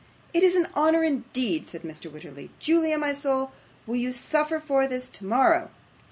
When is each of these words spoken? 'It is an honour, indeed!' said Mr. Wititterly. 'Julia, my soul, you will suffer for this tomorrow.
'It 0.33 0.41
is 0.41 0.55
an 0.55 0.67
honour, 0.75 1.03
indeed!' 1.03 1.67
said 1.69 1.83
Mr. 1.83 2.09
Wititterly. 2.11 2.49
'Julia, 2.57 2.97
my 2.97 3.13
soul, 3.13 3.51
you 3.87 4.07
will 4.07 4.13
suffer 4.15 4.59
for 4.59 4.87
this 4.87 5.07
tomorrow. 5.07 5.69